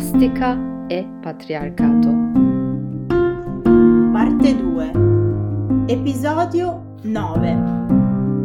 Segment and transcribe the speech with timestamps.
[0.00, 0.56] Plastica
[0.88, 2.08] e patriarcato.
[4.10, 4.92] Parte 2.
[5.88, 7.50] Episodio 9.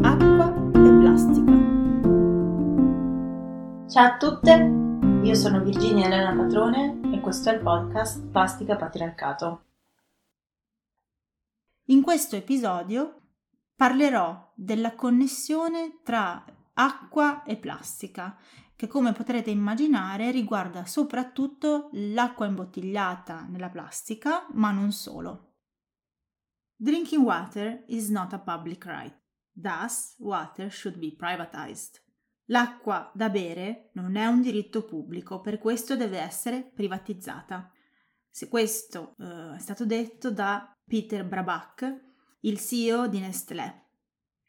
[0.01, 1.53] Acqua e plastica.
[3.87, 4.69] Ciao a tutte,
[5.23, 9.63] io sono Virginia Elena Patrone e questo è il podcast Plastica Patriarcato.
[11.85, 13.21] In questo episodio
[13.73, 16.43] parlerò della connessione tra
[16.73, 18.35] acqua e plastica
[18.75, 25.53] che come potrete immaginare riguarda soprattutto l'acqua imbottigliata nella plastica, ma non solo.
[26.75, 29.17] Drinking water is not a public right.
[29.53, 32.03] Thus, water should be privatized.
[32.49, 37.71] L'acqua da bere non è un diritto pubblico, per questo deve essere privatizzata.
[38.29, 42.03] Se questo eh, è stato detto da Peter Brabak,
[42.41, 43.83] il CEO di Nestlé.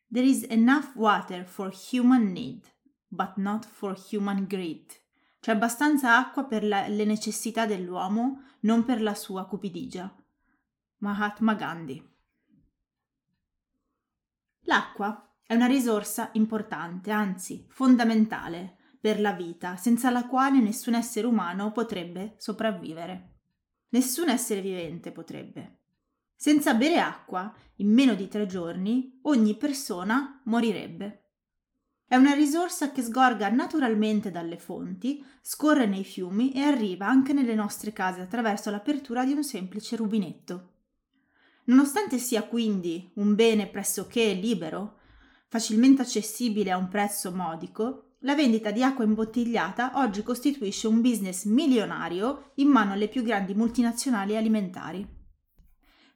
[0.09, 2.75] There is enough water for human need
[3.09, 4.93] but not for human greed.
[5.41, 10.13] C'è abbastanza acqua per la, le necessità dell'uomo, non per la sua cupidigia.
[10.99, 12.15] Mahatma Gandhi.
[14.63, 21.29] L'acqua è una risorsa importante, anzi fondamentale per la vita, senza la quale nessun essere
[21.29, 23.35] umano potrebbe sopravvivere.
[23.91, 25.79] Nessun essere vivente potrebbe.
[26.35, 31.26] Senza bere acqua, in meno di tre giorni, ogni persona morirebbe.
[32.09, 37.57] È una risorsa che sgorga naturalmente dalle fonti, scorre nei fiumi e arriva anche nelle
[37.57, 40.75] nostre case attraverso l'apertura di un semplice rubinetto.
[41.65, 44.99] Nonostante sia quindi un bene pressoché libero,
[45.49, 51.45] facilmente accessibile a un prezzo modico, la vendita di acqua imbottigliata oggi costituisce un business
[51.45, 55.16] milionario in mano alle più grandi multinazionali alimentari.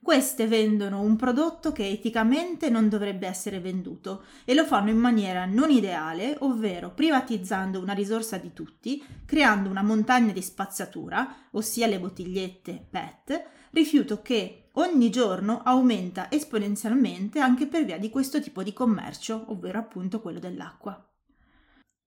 [0.03, 5.45] Queste vendono un prodotto che eticamente non dovrebbe essere venduto e lo fanno in maniera
[5.45, 11.99] non ideale, ovvero privatizzando una risorsa di tutti, creando una montagna di spazzatura, ossia le
[11.99, 18.73] bottigliette PET, rifiuto che ogni giorno aumenta esponenzialmente anche per via di questo tipo di
[18.73, 20.99] commercio, ovvero appunto quello dell'acqua.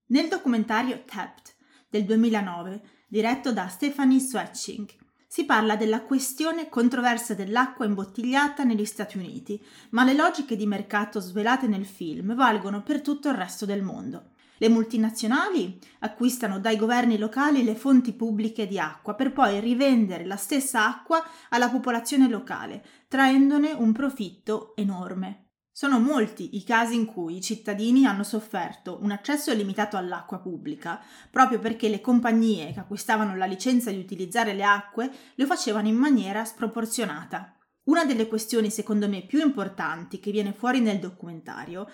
[0.07, 1.55] Nel documentario Tapped
[1.89, 5.03] del 2009, diretto da Stephanie Swetching,
[5.35, 11.19] si parla della questione controversa dell'acqua imbottigliata negli Stati Uniti, ma le logiche di mercato
[11.19, 14.29] svelate nel film valgono per tutto il resto del mondo.
[14.59, 20.37] Le multinazionali acquistano dai governi locali le fonti pubbliche di acqua per poi rivendere la
[20.37, 25.44] stessa acqua alla popolazione locale, traendone un profitto enorme.
[25.77, 31.01] Sono molti i casi in cui i cittadini hanno sofferto un accesso limitato all'acqua pubblica,
[31.29, 35.97] proprio perché le compagnie che acquistavano la licenza di utilizzare le acque lo facevano in
[35.97, 37.57] maniera sproporzionata.
[37.87, 41.91] Una delle questioni secondo me più importanti che viene fuori nel documentario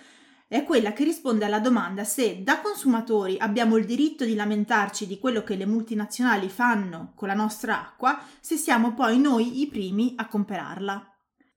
[0.47, 5.17] è quella che risponde alla domanda se da consumatori abbiamo il diritto di lamentarci di
[5.17, 10.13] quello che le multinazionali fanno con la nostra acqua, se siamo poi noi i primi
[10.17, 11.03] a comprarla.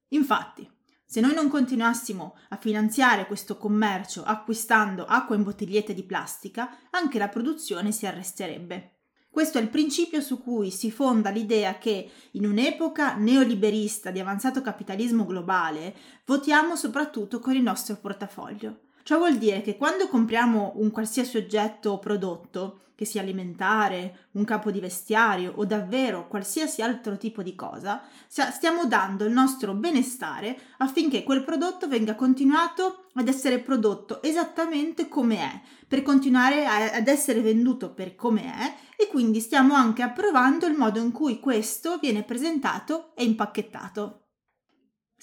[0.09, 0.74] Infatti,
[1.15, 7.19] se noi non continuassimo a finanziare questo commercio acquistando acqua in bottigliette di plastica, anche
[7.19, 8.97] la produzione si arresterebbe.
[9.31, 14.61] Questo è il principio su cui si fonda l'idea che in un'epoca neoliberista di avanzato
[14.61, 18.81] capitalismo globale votiamo soprattutto con il nostro portafoglio.
[19.05, 24.45] Ciò vuol dire che quando compriamo un qualsiasi oggetto o prodotto, che sia alimentare, un
[24.45, 30.59] capo di vestiario o davvero qualsiasi altro tipo di cosa, stiamo dando il nostro benestare
[30.79, 37.41] affinché quel prodotto venga continuato ad essere prodotto esattamente come è, per continuare ad essere
[37.41, 42.23] venduto per come è e quindi stiamo anche approvando il modo in cui questo viene
[42.23, 44.24] presentato e impacchettato.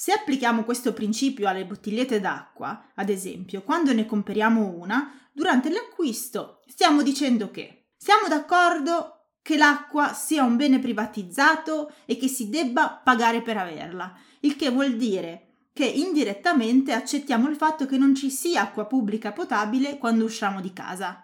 [0.01, 6.63] Se applichiamo questo principio alle bottigliette d'acqua, ad esempio, quando ne compriamo una, durante l'acquisto
[6.65, 12.99] stiamo dicendo che siamo d'accordo che l'acqua sia un bene privatizzato e che si debba
[13.03, 18.31] pagare per averla, il che vuol dire che indirettamente accettiamo il fatto che non ci
[18.31, 21.23] sia acqua pubblica potabile quando usciamo di casa.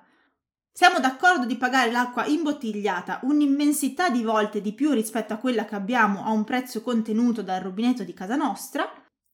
[0.78, 5.74] Siamo d'accordo di pagare l'acqua imbottigliata un'immensità di volte di più rispetto a quella che
[5.74, 8.88] abbiamo a un prezzo contenuto dal rubinetto di casa nostra,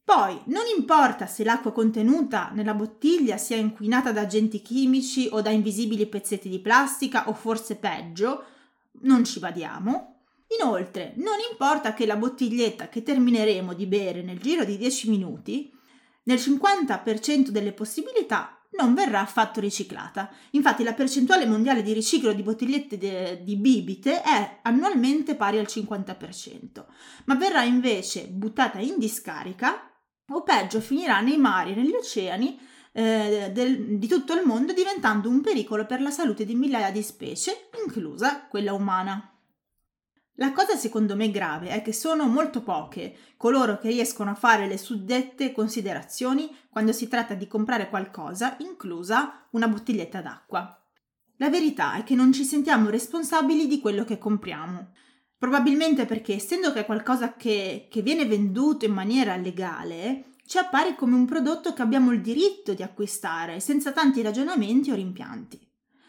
[0.06, 5.50] poi, non importa se l'acqua contenuta nella bottiglia sia inquinata da agenti chimici o da
[5.50, 8.46] invisibili pezzetti di plastica o forse peggio,
[9.01, 10.22] non ci badiamo.
[10.57, 15.78] Inoltre, non importa che la bottiglietta che termineremo di bere nel giro di 10 minuti,
[16.24, 20.30] nel 50% delle possibilità non verrà affatto riciclata.
[20.52, 25.68] Infatti la percentuale mondiale di riciclo di bottigliette de, di bibite è annualmente pari al
[25.70, 26.86] 50%,
[27.25, 29.90] ma verrà invece buttata in discarica
[30.30, 32.60] o peggio finirà nei mari e negli oceani
[32.94, 37.02] eh, del, di tutto il mondo diventando un pericolo per la salute di migliaia di
[37.02, 39.33] specie, inclusa quella umana.
[40.38, 44.68] La cosa secondo me grave è che sono molto poche coloro che riescono a fare
[44.68, 50.76] le suddette considerazioni quando si tratta di comprare qualcosa, inclusa una bottiglietta d'acqua.
[51.38, 54.94] La verità è che non ci sentiamo responsabili di quello che compriamo.
[55.38, 60.96] Probabilmente perché, essendo che è qualcosa che, che viene venduto in maniera legale, ci appare
[60.96, 65.60] come un prodotto che abbiamo il diritto di acquistare senza tanti ragionamenti o rimpianti.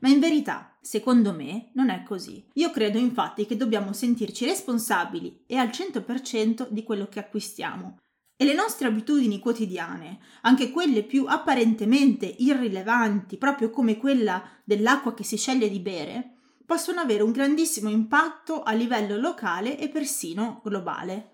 [0.01, 2.47] Ma in verità, secondo me, non è così.
[2.55, 8.01] Io credo infatti che dobbiamo sentirci responsabili e al 100% di quello che acquistiamo.
[8.37, 15.25] E le nostre abitudini quotidiane, anche quelle più apparentemente irrilevanti, proprio come quella dell'acqua che
[15.25, 16.35] si sceglie di bere,
[16.67, 21.31] possono avere un grandissimo impatto a livello locale e persino globale.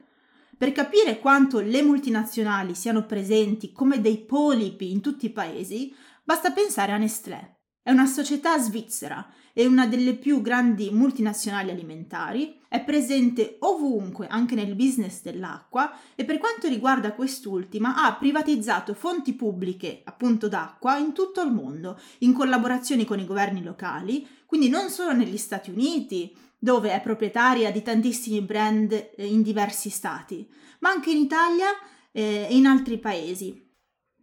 [0.56, 5.92] Per capire quanto le multinazionali siano presenti come dei polipi in tutti i paesi,
[6.22, 7.56] basta pensare a Nestlé.
[7.82, 14.54] È una società svizzera e una delle più grandi multinazionali alimentari, è presente ovunque anche
[14.54, 21.12] nel business dell'acqua e per quanto riguarda quest'ultima ha privatizzato fonti pubbliche appunto d'acqua in
[21.12, 26.32] tutto il mondo, in collaborazione con i governi locali, quindi non solo negli Stati Uniti,
[26.58, 30.48] dove è proprietaria di tantissimi brand eh, in diversi stati,
[30.80, 31.68] ma anche in Italia
[32.12, 33.68] eh, e in altri paesi.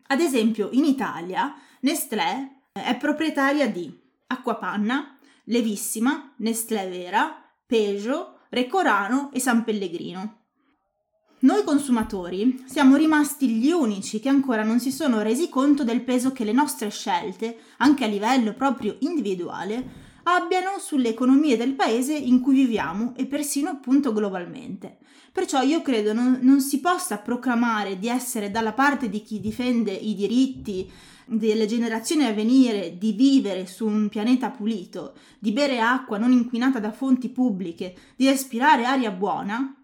[0.10, 5.17] Ad esempio, in Italia Nestlé è proprietaria di Acquapanna,
[5.50, 10.42] Levissima, Nestlé Vera, Peugeot, Recorano e San Pellegrino.
[11.40, 16.32] Noi consumatori siamo rimasti gli unici che ancora non si sono resi conto del peso
[16.32, 22.42] che le nostre scelte, anche a livello proprio individuale, abbiano sulle economie del paese in
[22.42, 24.98] cui viviamo e persino appunto globalmente.
[25.32, 29.92] Perciò io credo non, non si possa proclamare di essere dalla parte di chi difende
[29.92, 30.92] i diritti
[31.28, 36.80] delle generazioni a venire di vivere su un pianeta pulito, di bere acqua non inquinata
[36.80, 39.78] da fonti pubbliche, di respirare aria buona,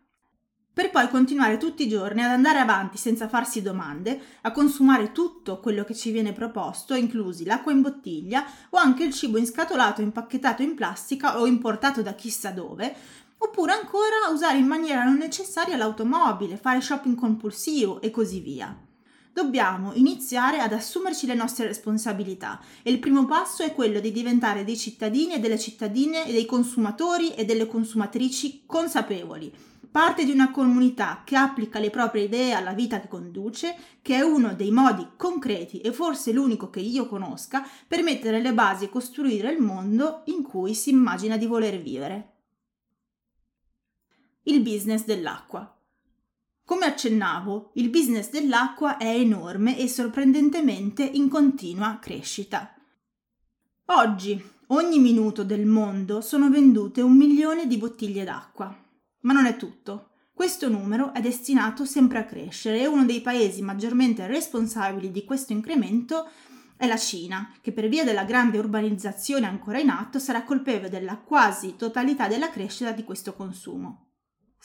[0.74, 5.60] per poi continuare tutti i giorni ad andare avanti senza farsi domande, a consumare tutto
[5.60, 10.64] quello che ci viene proposto, inclusi l'acqua in bottiglia o anche il cibo inscatolato, impacchettato
[10.64, 12.96] in plastica o importato da chissà dove,
[13.38, 18.76] oppure ancora usare in maniera non necessaria l'automobile, fare shopping compulsivo e così via.
[19.34, 24.64] Dobbiamo iniziare ad assumerci le nostre responsabilità e il primo passo è quello di diventare
[24.64, 29.52] dei cittadini e delle cittadine e dei consumatori e delle consumatrici consapevoli,
[29.90, 34.22] parte di una comunità che applica le proprie idee alla vita che conduce, che è
[34.22, 38.90] uno dei modi concreti e forse l'unico che io conosca per mettere le basi e
[38.90, 42.34] costruire il mondo in cui si immagina di voler vivere.
[44.44, 45.76] Il business dell'acqua.
[46.66, 52.74] Come accennavo, il business dell'acqua è enorme e sorprendentemente in continua crescita.
[53.88, 58.74] Oggi, ogni minuto del mondo sono vendute un milione di bottiglie d'acqua.
[59.24, 60.12] Ma non è tutto.
[60.34, 65.52] Questo numero è destinato sempre a crescere e uno dei paesi maggiormente responsabili di questo
[65.52, 66.30] incremento
[66.78, 71.18] è la Cina, che per via della grande urbanizzazione ancora in atto sarà colpevole della
[71.18, 74.13] quasi totalità della crescita di questo consumo.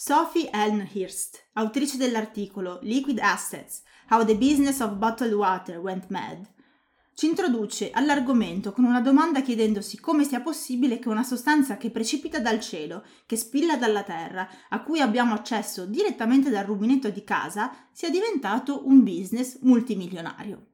[0.01, 6.49] Sophie Elmhirst, autrice dell'articolo Liquid Assets: How the Business of Bottled Water Went Mad,
[7.15, 12.39] ci introduce all'argomento con una domanda chiedendosi come sia possibile che una sostanza che precipita
[12.39, 17.89] dal cielo, che spilla dalla terra, a cui abbiamo accesso direttamente dal rubinetto di casa,
[17.91, 20.68] sia diventato un business multimilionario.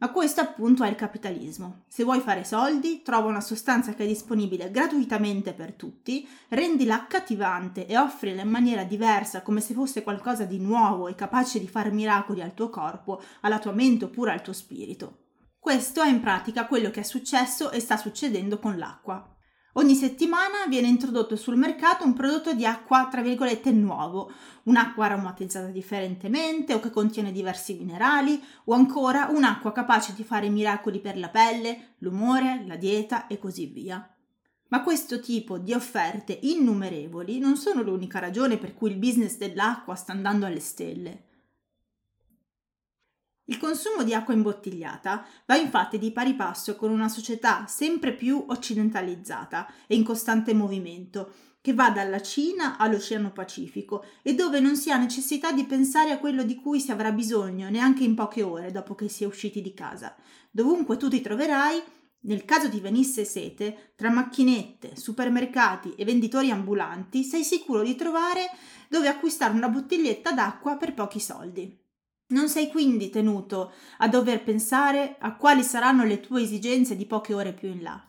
[0.00, 1.82] Ma questo appunto è il capitalismo.
[1.86, 7.86] Se vuoi fare soldi, trova una sostanza che è disponibile gratuitamente per tutti, rendila accattivante
[7.86, 11.90] e offrila in maniera diversa come se fosse qualcosa di nuovo e capace di fare
[11.90, 15.18] miracoli al tuo corpo, alla tua mente oppure al tuo spirito.
[15.58, 19.36] Questo è in pratica quello che è successo e sta succedendo con l'acqua.
[19.74, 24.32] Ogni settimana viene introdotto sul mercato un prodotto di acqua, tra virgolette, nuovo,
[24.64, 30.98] un'acqua aromatizzata differentemente o che contiene diversi minerali, o ancora un'acqua capace di fare miracoli
[30.98, 34.12] per la pelle, l'umore, la dieta e così via.
[34.70, 39.94] Ma questo tipo di offerte innumerevoli non sono l'unica ragione per cui il business dell'acqua
[39.94, 41.26] sta andando alle stelle.
[43.50, 48.44] Il consumo di acqua imbottigliata va infatti di pari passo con una società sempre più
[48.46, 54.92] occidentalizzata e in costante movimento, che va dalla Cina all'Oceano Pacifico e dove non si
[54.92, 58.70] ha necessità di pensare a quello di cui si avrà bisogno neanche in poche ore
[58.70, 60.14] dopo che si è usciti di casa.
[60.48, 61.82] Dovunque tu ti troverai,
[62.20, 68.48] nel caso ti venisse sete, tra macchinette, supermercati e venditori ambulanti, sei sicuro di trovare
[68.88, 71.88] dove acquistare una bottiglietta d'acqua per pochi soldi.
[72.30, 77.34] Non sei quindi tenuto a dover pensare a quali saranno le tue esigenze di poche
[77.34, 78.00] ore più in là.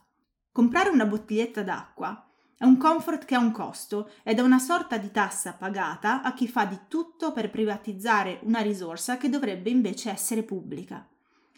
[0.51, 4.97] Comprare una bottiglietta d'acqua È un comfort che ha un costo ed è una sorta
[4.97, 10.11] di tassa pagata a chi fa di tutto per privatizzare una risorsa che dovrebbe invece
[10.11, 11.07] essere pubblica.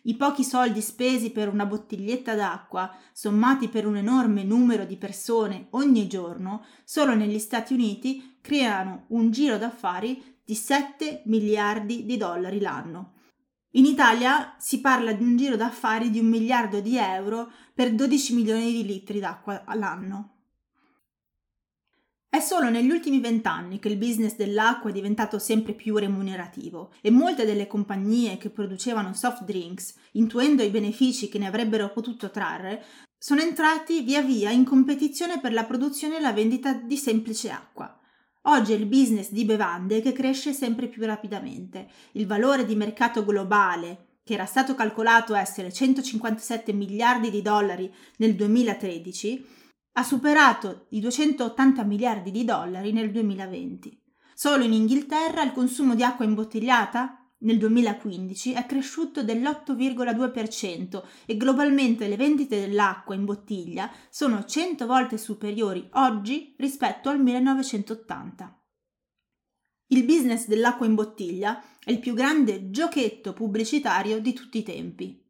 [0.04, 5.68] I pochi soldi spesi per una bottiglietta d'acqua, sommati per un enorme numero di persone
[5.72, 12.60] ogni giorno, solo negli Stati Uniti creano un giro d'affari di 7 miliardi di dollari
[12.60, 13.14] l'anno.
[13.76, 18.36] In Italia si parla di un giro d'affari di un miliardo di euro per 12
[18.36, 20.30] milioni di litri d'acqua all'anno.
[22.34, 27.12] È solo negli ultimi vent'anni che il business dell'acqua è diventato sempre più remunerativo e
[27.12, 32.84] molte delle compagnie che producevano soft drinks, intuendo i benefici che ne avrebbero potuto trarre,
[33.20, 38.00] sono entrati via via in competizione per la produzione e la vendita di semplice acqua.
[38.48, 41.88] Oggi è il business di bevande che cresce sempre più rapidamente.
[42.14, 48.36] Il valore di mercato globale, che era stato calcolato essere 157 miliardi di dollari nel
[48.36, 49.46] 2013,
[49.94, 53.98] ha superato i 280 miliardi di dollari nel 2020.
[54.34, 62.08] Solo in Inghilterra il consumo di acqua imbottigliata nel 2015 è cresciuto dell'8,2% e globalmente
[62.08, 68.58] le vendite dell'acqua in bottiglia sono 100 volte superiori oggi rispetto al 1980.
[69.88, 75.24] Il business dell'acqua in bottiglia è il più grande giochetto pubblicitario di tutti i tempi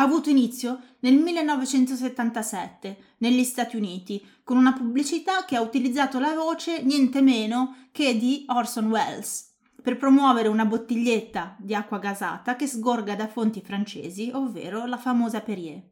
[0.00, 6.32] ha avuto inizio nel 1977 negli Stati Uniti con una pubblicità che ha utilizzato la
[6.32, 9.49] voce niente meno che di Orson Welles
[9.82, 15.40] per promuovere una bottiglietta di acqua gasata che sgorga da fonti francesi, ovvero la famosa
[15.40, 15.88] Perrier.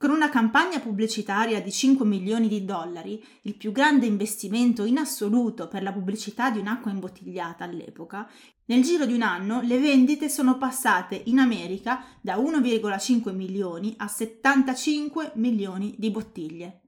[0.00, 5.68] Con una campagna pubblicitaria di 5 milioni di dollari, il più grande investimento in assoluto
[5.68, 8.26] per la pubblicità di un'acqua imbottigliata all'epoca,
[8.64, 14.08] nel giro di un anno le vendite sono passate in America da 1,5 milioni a
[14.08, 16.80] 75 milioni di bottiglie.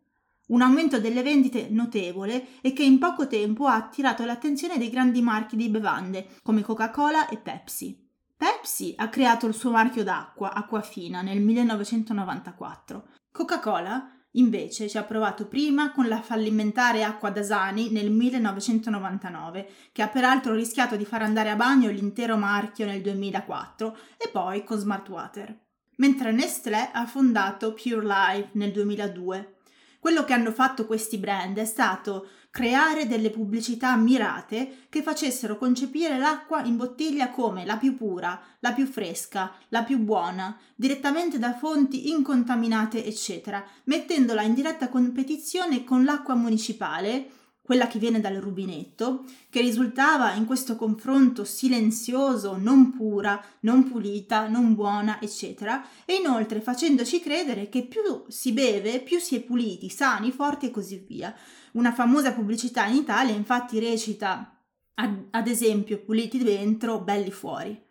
[0.49, 5.23] Un aumento delle vendite notevole e che in poco tempo ha attirato l'attenzione dei grandi
[5.23, 7.99] marchi di bevande come Coca-Cola e Pepsi.
[8.37, 13.07] Pepsi ha creato il suo marchio d'acqua, Acquafina, nel 1994.
[13.31, 20.09] Coca-Cola Invece ci ha provato prima con la fallimentare Acqua Dasani nel 1999, che ha
[20.09, 25.55] peraltro rischiato di far andare a bagno l'intero marchio nel 2004, e poi con Smartwater.
[25.97, 29.57] Mentre Nestlé ha fondato Pure Life nel 2002.
[30.03, 36.19] Quello che hanno fatto questi brand è stato creare delle pubblicità mirate che facessero concepire
[36.19, 41.55] l'acqua in bottiglia come la più pura, la più fresca, la più buona, direttamente da
[41.55, 47.31] fonti incontaminate, eccetera, mettendola in diretta competizione con l'acqua municipale
[47.63, 54.49] quella che viene dal rubinetto, che risultava in questo confronto silenzioso, non pura, non pulita,
[54.49, 59.89] non buona, eccetera, e inoltre facendoci credere che più si beve, più si è puliti,
[59.89, 61.35] sani, forti e così via.
[61.73, 64.57] Una famosa pubblicità in Italia infatti recita
[64.95, 67.91] ad, esempio puliti dentro, belli fuori.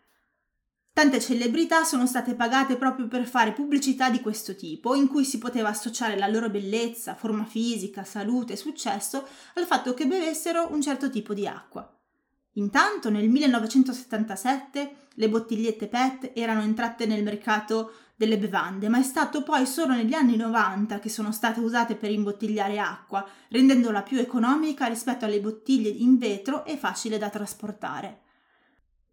[1.01, 5.39] Tante celebrità sono state pagate proprio per fare pubblicità di questo tipo, in cui si
[5.39, 10.79] poteva associare la loro bellezza, forma fisica, salute e successo al fatto che bevessero un
[10.79, 11.91] certo tipo di acqua.
[12.53, 19.41] Intanto nel 1977 le bottigliette PET erano entrate nel mercato delle bevande, ma è stato
[19.41, 24.85] poi solo negli anni 90 che sono state usate per imbottigliare acqua, rendendola più economica
[24.85, 28.19] rispetto alle bottiglie in vetro e facile da trasportare.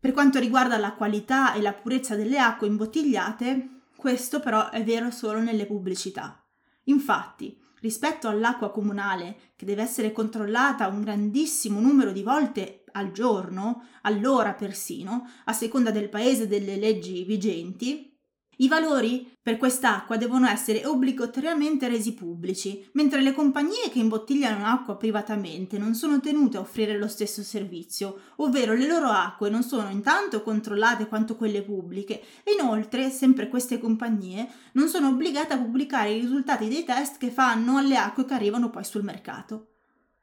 [0.01, 5.11] Per quanto riguarda la qualità e la purezza delle acque imbottigliate, questo però è vero
[5.11, 6.41] solo nelle pubblicità.
[6.85, 13.87] Infatti, rispetto all'acqua comunale, che deve essere controllata un grandissimo numero di volte al giorno,
[14.03, 18.17] all'ora persino, a seconda del paese e delle leggi vigenti,
[18.61, 24.97] i valori per quest'acqua devono essere obbligatoriamente resi pubblici, mentre le compagnie che imbottigliano acqua
[24.97, 29.91] privatamente non sono tenute a offrire lo stesso servizio, ovvero le loro acque non sono
[29.91, 36.13] intanto controllate quanto quelle pubbliche e inoltre, sempre queste compagnie, non sono obbligate a pubblicare
[36.13, 39.75] i risultati dei test che fanno alle acque che arrivano poi sul mercato.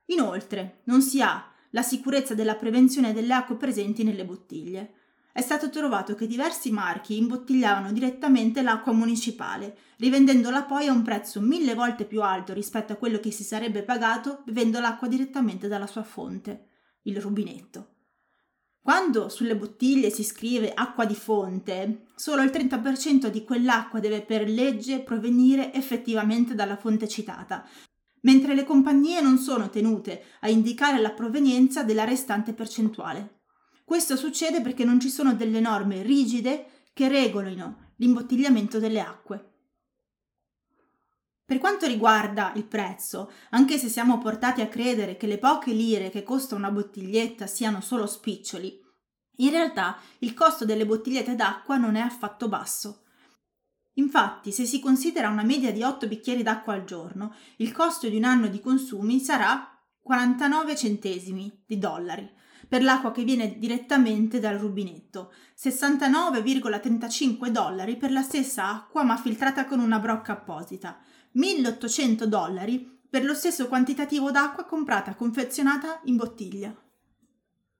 [0.08, 4.94] Inoltre, non si ha la sicurezza della prevenzione delle acque presenti nelle bottiglie
[5.36, 11.42] è stato trovato che diversi marchi imbottigliavano direttamente l'acqua municipale, rivendendola poi a un prezzo
[11.42, 15.88] mille volte più alto rispetto a quello che si sarebbe pagato bevendo l'acqua direttamente dalla
[15.88, 16.70] sua fonte,
[17.02, 17.96] il rubinetto.
[18.80, 24.48] Quando sulle bottiglie si scrive acqua di fonte, solo il 30% di quell'acqua deve per
[24.48, 27.68] legge provenire effettivamente dalla fonte citata,
[28.22, 33.35] mentre le compagnie non sono tenute a indicare la provenienza della restante percentuale.
[33.86, 39.52] Questo succede perché non ci sono delle norme rigide che regolino l'imbottigliamento delle acque.
[41.46, 46.10] Per quanto riguarda il prezzo, anche se siamo portati a credere che le poche lire
[46.10, 48.82] che costa una bottiglietta siano solo spiccioli,
[49.38, 53.04] in realtà il costo delle bottigliette d'acqua non è affatto basso.
[53.98, 58.18] Infatti, se si considera una media di 8 bicchieri d'acqua al giorno, il costo di
[58.18, 64.58] un anno di consumi sarà 49 centesimi di dollari per l'acqua che viene direttamente dal
[64.58, 71.00] rubinetto, 69,35 dollari per la stessa acqua ma filtrata con una brocca apposita,
[71.32, 76.76] 1800 dollari per lo stesso quantitativo d'acqua comprata confezionata in bottiglia.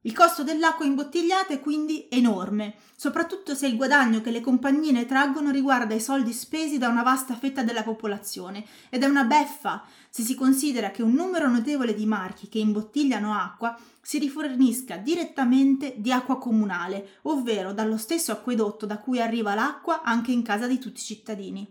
[0.06, 5.08] Il costo dell'acqua imbottigliata è quindi enorme, soprattutto se il guadagno che le compagnie ne
[5.08, 9.84] traggono riguarda i soldi spesi da una vasta fetta della popolazione ed è una beffa
[10.12, 15.96] se si considera che un numero notevole di marchi che imbottigliano acqua si rifornisca direttamente
[15.98, 20.78] di acqua comunale, ovvero dallo stesso acquedotto da cui arriva l'acqua anche in casa di
[20.78, 21.68] tutti i cittadini.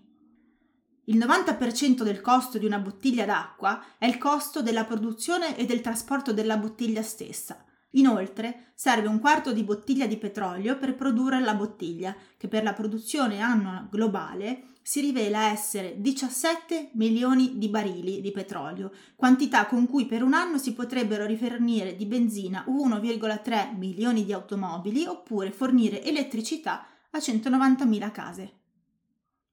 [1.04, 5.82] Il 90% del costo di una bottiglia d'acqua è il costo della produzione e del
[5.82, 7.64] trasporto della bottiglia stessa.
[7.96, 12.72] Inoltre serve un quarto di bottiglia di petrolio per produrre la bottiglia, che per la
[12.72, 20.06] produzione annua globale si rivela essere 17 milioni di barili di petrolio, quantità con cui
[20.06, 26.86] per un anno si potrebbero rifornire di benzina 1,3 milioni di automobili oppure fornire elettricità
[27.10, 28.52] a 190.000 case.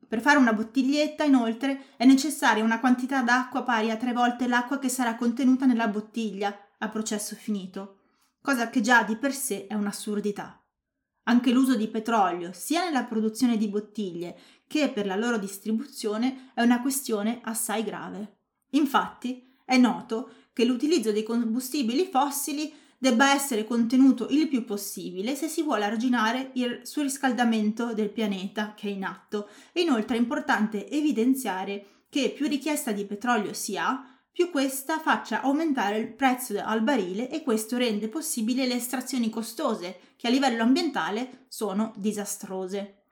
[0.08, 4.80] Per fare una bottiglietta, inoltre, è necessaria una quantità d'acqua pari a tre volte l'acqua
[4.80, 8.00] che sarà contenuta nella bottiglia a processo finito
[8.42, 10.62] cosa che già di per sé è un'assurdità.
[11.24, 16.62] Anche l'uso di petrolio, sia nella produzione di bottiglie che per la loro distribuzione, è
[16.62, 18.40] una questione assai grave.
[18.72, 25.48] Infatti, è noto che l'utilizzo dei combustibili fossili debba essere contenuto il più possibile se
[25.48, 29.50] si vuole arginare il surriscaldamento del pianeta che è in atto.
[29.72, 35.42] E inoltre è importante evidenziare che più richiesta di petrolio si ha, più questa faccia
[35.42, 40.64] aumentare il prezzo al barile e questo rende possibili le estrazioni costose, che a livello
[40.64, 43.04] ambientale sono disastrose.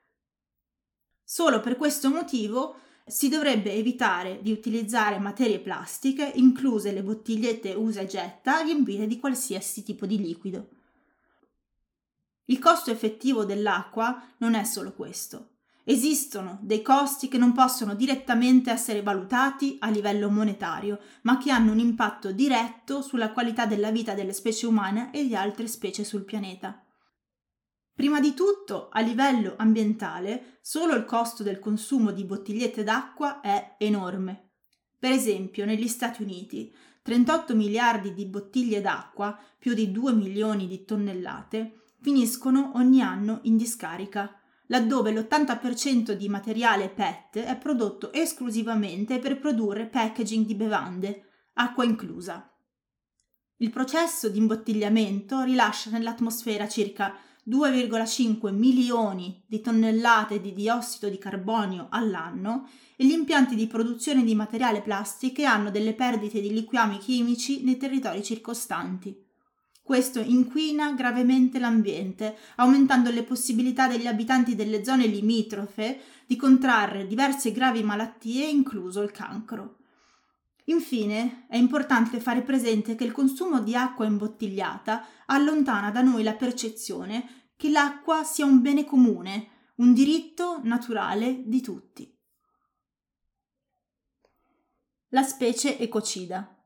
[1.23, 8.01] Solo per questo motivo si dovrebbe evitare di utilizzare materie plastiche, incluse le bottigliette usa
[8.01, 10.69] e getta, riempite di qualsiasi tipo di liquido.
[12.45, 15.57] Il costo effettivo dell'acqua non è solo questo.
[15.89, 21.71] Esistono dei costi che non possono direttamente essere valutati a livello monetario, ma che hanno
[21.71, 26.25] un impatto diretto sulla qualità della vita delle specie umane e di altre specie sul
[26.25, 26.85] pianeta.
[27.91, 33.73] Prima di tutto, a livello ambientale, solo il costo del consumo di bottigliette d'acqua è
[33.79, 34.51] enorme.
[34.99, 36.71] Per esempio, negli Stati Uniti,
[37.01, 43.57] 38 miliardi di bottiglie d'acqua, più di 2 milioni di tonnellate, finiscono ogni anno in
[43.57, 44.38] discarica
[44.69, 52.51] laddove l'80% di materiale PET è prodotto esclusivamente per produrre packaging di bevande, acqua inclusa.
[53.57, 57.15] Il processo di imbottigliamento rilascia nell'atmosfera circa
[57.47, 64.35] 2,5 milioni di tonnellate di diossido di carbonio all'anno e gli impianti di produzione di
[64.35, 69.28] materiale plastiche hanno delle perdite di liquami chimici nei territori circostanti.
[69.89, 77.51] Questo inquina gravemente l'ambiente, aumentando le possibilità degli abitanti delle zone limitrofe di contrarre diverse
[77.51, 79.77] gravi malattie, incluso il cancro.
[80.65, 86.35] Infine, è importante fare presente che il consumo di acqua imbottigliata allontana da noi la
[86.35, 92.15] percezione che l'acqua sia un bene comune, un diritto naturale di tutti.
[95.07, 96.58] La specie ecocida.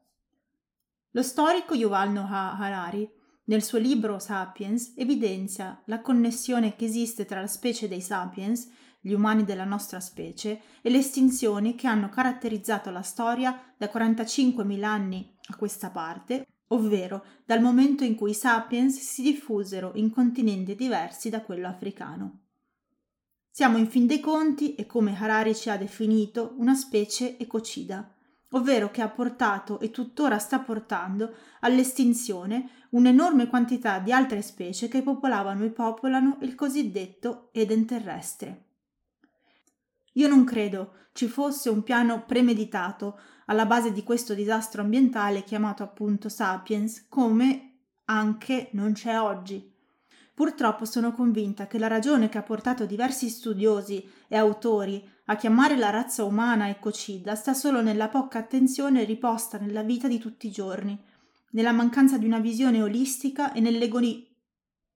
[1.16, 3.08] Lo storico Yuval Noah Harari,
[3.46, 8.68] nel suo libro Sapiens, evidenzia la connessione che esiste tra la specie dei sapiens,
[9.00, 14.84] gli umani della nostra specie, e le estinzioni che hanno caratterizzato la storia da 45.000
[14.84, 20.74] anni a questa parte, ovvero dal momento in cui i sapiens si diffusero in continenti
[20.74, 22.46] diversi da quello africano.
[23.52, 28.13] Siamo in fin dei conti, e come Harari ci ha definito, una specie ecocida,
[28.54, 35.02] ovvero che ha portato e tuttora sta portando all'estinzione un'enorme quantità di altre specie che
[35.02, 38.66] popolavano e popolano il cosiddetto Eden terrestre.
[40.14, 45.84] Io non credo ci fosse un piano premeditato alla base di questo disastro ambientale chiamato
[45.84, 49.72] appunto Sapiens, come anche non c'è oggi.
[50.34, 55.78] Purtroppo sono convinta che la ragione che ha portato diversi studiosi e autori a chiamare
[55.78, 60.52] la razza umana ecocida sta solo nella poca attenzione riposta nella vita di tutti i
[60.52, 61.02] giorni,
[61.52, 64.28] nella mancanza di una visione olistica e, nell'egoni-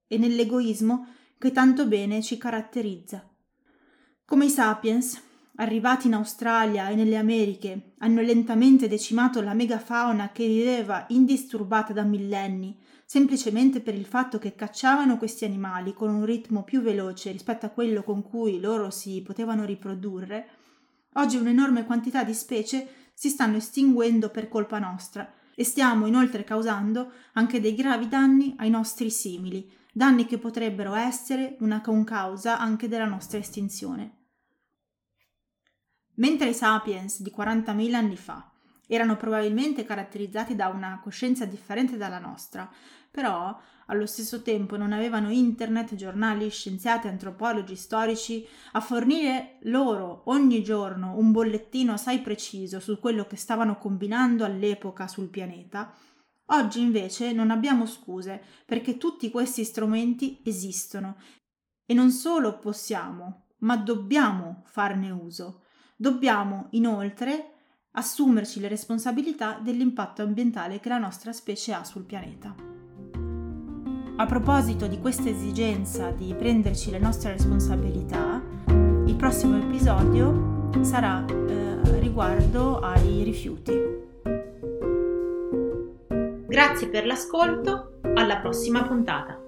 [0.08, 3.30] e nell'egoismo che tanto bene ci caratterizza.
[4.26, 5.22] Come i sapiens,
[5.58, 12.04] arrivati in Australia e nelle Americhe, hanno lentamente decimato la megafauna che viveva indisturbata da
[12.04, 17.66] millenni, semplicemente per il fatto che cacciavano questi animali con un ritmo più veloce rispetto
[17.66, 20.48] a quello con cui loro si potevano riprodurre,
[21.14, 27.12] oggi un'enorme quantità di specie si stanno estinguendo per colpa nostra e stiamo inoltre causando
[27.34, 33.08] anche dei gravi danni ai nostri simili, danni che potrebbero essere una concausa anche della
[33.08, 34.17] nostra estinzione.
[36.18, 38.52] Mentre i sapiens di 40.000 anni fa
[38.88, 42.70] erano probabilmente caratterizzati da una coscienza differente dalla nostra,
[43.12, 43.56] però
[43.88, 51.18] allo stesso tempo non avevano internet, giornali, scienziati, antropologi, storici a fornire loro ogni giorno
[51.18, 55.94] un bollettino assai preciso su quello che stavano combinando all'epoca sul pianeta,
[56.48, 61.18] oggi invece non abbiamo scuse perché tutti questi strumenti esistono
[61.86, 65.62] e non solo possiamo, ma dobbiamo farne uso.
[66.00, 67.54] Dobbiamo inoltre
[67.94, 72.54] assumerci le responsabilità dell'impatto ambientale che la nostra specie ha sul pianeta.
[74.18, 82.00] A proposito di questa esigenza di prenderci le nostre responsabilità, il prossimo episodio sarà eh,
[82.00, 83.74] riguardo ai rifiuti.
[86.46, 89.47] Grazie per l'ascolto, alla prossima puntata.